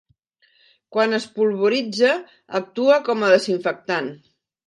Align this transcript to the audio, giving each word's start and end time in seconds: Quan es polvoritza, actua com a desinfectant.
Quan 0.95 1.17
es 1.17 1.27
polvoritza, 1.35 2.15
actua 2.61 2.97
com 3.11 3.23
a 3.27 3.31
desinfectant. 3.35 4.09